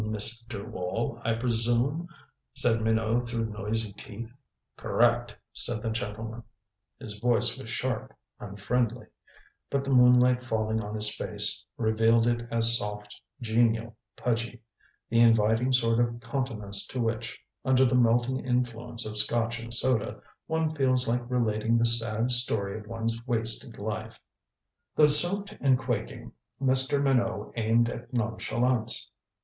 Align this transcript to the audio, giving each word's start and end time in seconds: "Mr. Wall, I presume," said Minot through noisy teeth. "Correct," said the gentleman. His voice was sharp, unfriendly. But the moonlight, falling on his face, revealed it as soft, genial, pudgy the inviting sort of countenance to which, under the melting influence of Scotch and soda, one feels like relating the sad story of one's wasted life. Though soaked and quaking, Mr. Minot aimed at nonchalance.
"Mr. 0.03 0.65
Wall, 0.67 1.21
I 1.23 1.35
presume," 1.35 2.07
said 2.55 2.81
Minot 2.81 3.27
through 3.27 3.49
noisy 3.51 3.93
teeth. 3.93 4.31
"Correct," 4.75 5.35
said 5.53 5.83
the 5.83 5.91
gentleman. 5.91 6.41
His 6.99 7.19
voice 7.19 7.55
was 7.55 7.69
sharp, 7.69 8.11
unfriendly. 8.39 9.05
But 9.69 9.83
the 9.83 9.91
moonlight, 9.91 10.43
falling 10.43 10.83
on 10.83 10.95
his 10.95 11.13
face, 11.15 11.63
revealed 11.77 12.25
it 12.25 12.47
as 12.49 12.79
soft, 12.79 13.15
genial, 13.41 13.95
pudgy 14.17 14.63
the 15.07 15.19
inviting 15.19 15.71
sort 15.71 15.99
of 15.99 16.19
countenance 16.19 16.87
to 16.87 16.99
which, 16.99 17.39
under 17.63 17.85
the 17.85 17.93
melting 17.93 18.39
influence 18.43 19.05
of 19.05 19.19
Scotch 19.19 19.59
and 19.59 19.71
soda, 19.71 20.19
one 20.47 20.73
feels 20.73 21.07
like 21.07 21.29
relating 21.29 21.77
the 21.77 21.85
sad 21.85 22.31
story 22.31 22.79
of 22.79 22.87
one's 22.87 23.21
wasted 23.27 23.77
life. 23.77 24.19
Though 24.95 25.05
soaked 25.05 25.55
and 25.61 25.77
quaking, 25.77 26.31
Mr. 26.59 26.99
Minot 26.99 27.53
aimed 27.55 27.89
at 27.89 28.11
nonchalance. 28.11 29.07